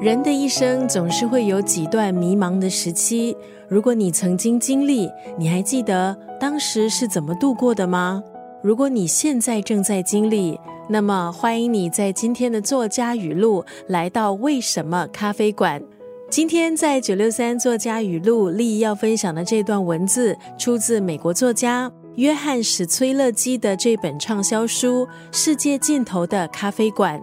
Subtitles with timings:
[0.00, 3.36] 人的一生总是会有几段迷茫的时期。
[3.66, 8.22] 如果你曾经经历，你还记得当时是怎么度过的吗？
[8.62, 10.56] 如果你现在正在经历，
[10.88, 15.82] 那么欢迎你在今天的作家语录来到为什么咖啡馆。
[16.30, 27.18] 今天在九六三作家语录，丽要分享的这段文字出自美国作家约翰史崔勒基的这本畅销书《世界尽头的咖啡馆》。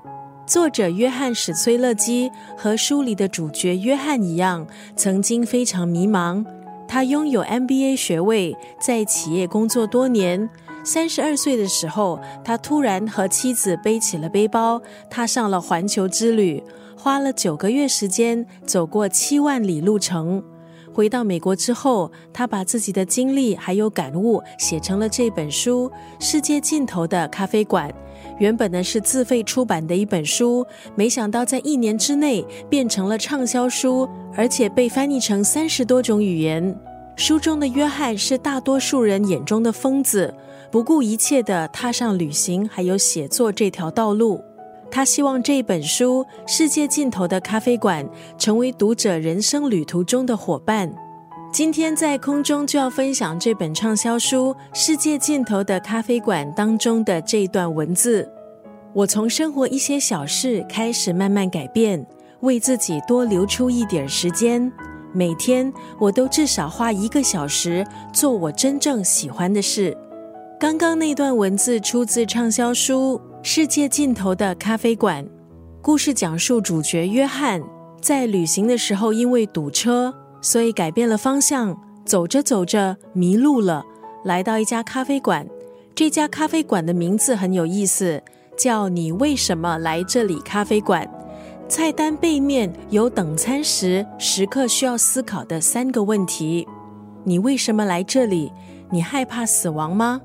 [0.46, 6.46] 作者约翰史崔勒基和书里的主角约翰一样，曾经非常迷茫。
[6.88, 10.48] 他拥有 MBA 学位，在企业工作多年。
[10.84, 16.64] 三十二岁的时候，他突然和妻子背起了背包，踏上了环球之旅，
[16.96, 20.44] 花了九个月时间，走过七万里路程。
[20.96, 25.92] 回到美国之后，他把自己的经历还有感悟写成了这本书
[26.26, 27.90] 《世界尽头的咖啡馆》。
[28.40, 36.74] 原本呢是自费出版的一本书，没想到在一年之内变成了畅销书，而且被翻译成三十多种语言。
[37.18, 40.34] 书中的约翰是大多数人眼中的疯子，
[40.72, 44.42] 不顾一切的踏上旅行还有写作这条道路。
[44.90, 48.06] 他希望这本书《世界尽头的咖啡馆》
[48.38, 50.94] 成为读者人生旅途中的伙伴。
[51.52, 58.30] 今天在空中就要分享这本畅销书《世界尽头的咖啡馆》当中的这一段文字。
[58.94, 62.06] 我从生活一些小事开始慢慢改变，
[62.42, 64.72] 为自己多留出一点时间。
[65.14, 69.98] 每天我都至少花一个小时做我真正喜欢的事。
[70.60, 75.24] 刚刚那段文字出自畅销书《世界尽头的咖啡馆》。
[75.80, 77.62] 故事讲述主角约翰
[78.02, 80.12] 在旅行的时候因为堵车。
[80.42, 83.86] 所以改变了方向，走着走着迷路了，
[84.24, 85.48] 来到一家咖啡馆。
[85.94, 88.20] 这家咖啡馆的名字很有意思，
[88.58, 91.08] 叫“你为什么来这里咖啡馆”。
[91.70, 96.68] 菜单背面有等餐时时刻需要思考的三个问题：
[97.24, 98.52] 你为什么来这里？
[98.90, 100.22] 你害怕死亡吗？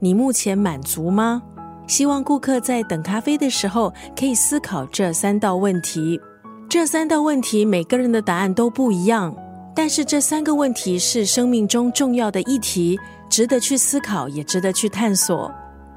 [0.00, 1.40] 你目前满足吗？
[1.86, 6.20] 希望顾客在等咖啡的时候可以思考这三道问题。
[6.68, 9.34] 这三道问题每个人的答案都不一样。
[9.76, 12.96] 但是这三个问题是生命中重要的议题，
[13.28, 15.52] 值得去思考，也值得去探索。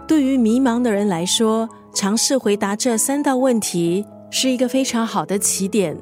[0.07, 5.95] 对于迷茫的人来说，尝试回答这三道问题是一个非常好的起点。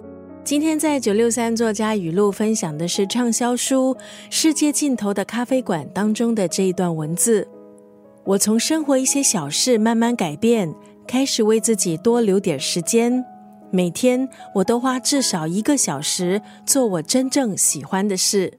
[0.43, 3.93] 今天在九六三作家语录分享的是畅销书
[4.29, 7.45] 《世界尽头的咖啡馆》当中的这一段文字。
[8.25, 10.73] 我从生活一些小事慢慢改变，
[11.07, 13.23] 开始为自己多留点时间。
[13.69, 18.57] 每天我都花至少一个小时做我真正喜欢的事。